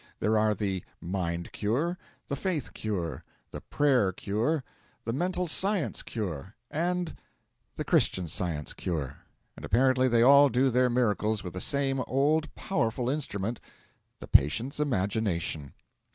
There 0.19 0.35
are 0.35 0.55
the 0.55 0.83
Mind 0.99 1.51
Cure, 1.51 1.95
the 2.27 2.35
Faith 2.35 2.73
Cure, 2.73 3.23
the 3.51 3.61
Prayer 3.61 4.11
Cure, 4.11 4.63
the 5.05 5.13
Mental 5.13 5.45
Science 5.45 6.01
Cure, 6.01 6.55
and 6.71 7.15
the 7.75 7.83
Christian 7.83 8.27
Science 8.27 8.73
Cure; 8.73 9.17
and 9.55 9.63
apparently 9.63 10.07
they 10.07 10.23
all 10.23 10.49
do 10.49 10.71
their 10.71 10.89
miracles 10.89 11.43
with 11.43 11.53
the 11.53 11.61
same 11.61 11.99
old 12.07 12.51
powerful 12.55 13.11
instrument 13.11 13.59
the 14.17 14.27
patient's 14.27 14.79
imagination. 14.79 15.75